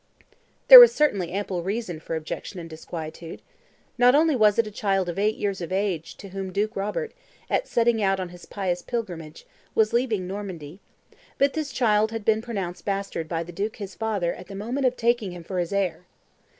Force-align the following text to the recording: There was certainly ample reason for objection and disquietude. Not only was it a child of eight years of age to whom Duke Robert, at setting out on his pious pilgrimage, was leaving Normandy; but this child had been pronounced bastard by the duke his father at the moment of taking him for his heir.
There 0.67 0.79
was 0.79 0.95
certainly 0.95 1.31
ample 1.31 1.61
reason 1.61 1.99
for 1.99 2.15
objection 2.15 2.59
and 2.59 2.67
disquietude. 2.67 3.39
Not 3.99 4.15
only 4.15 4.35
was 4.35 4.57
it 4.57 4.65
a 4.65 4.71
child 4.71 5.07
of 5.07 5.19
eight 5.19 5.35
years 5.35 5.61
of 5.61 5.71
age 5.71 6.17
to 6.17 6.29
whom 6.29 6.51
Duke 6.51 6.75
Robert, 6.75 7.13
at 7.51 7.67
setting 7.67 8.01
out 8.01 8.19
on 8.19 8.29
his 8.29 8.47
pious 8.47 8.81
pilgrimage, 8.81 9.45
was 9.75 9.93
leaving 9.93 10.25
Normandy; 10.25 10.79
but 11.37 11.53
this 11.53 11.71
child 11.71 12.09
had 12.09 12.25
been 12.25 12.41
pronounced 12.41 12.83
bastard 12.83 13.29
by 13.29 13.43
the 13.43 13.51
duke 13.51 13.75
his 13.75 13.93
father 13.93 14.33
at 14.33 14.47
the 14.47 14.55
moment 14.55 14.87
of 14.87 14.97
taking 14.97 15.33
him 15.33 15.43
for 15.43 15.59
his 15.59 15.71
heir. 15.71 16.07